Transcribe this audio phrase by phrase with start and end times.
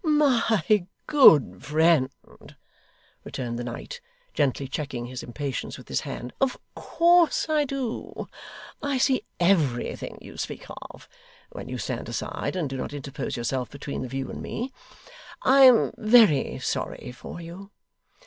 [0.03, 2.09] 'My good friend,'
[3.23, 4.01] returned the knight,
[4.33, 8.27] gently checking his impatience with his hand, 'of course I do.
[8.81, 11.07] I see everything you speak of,
[11.51, 14.73] when you stand aside, and do not interpose yourself between the view and me.
[15.43, 17.69] I am very sorry for you.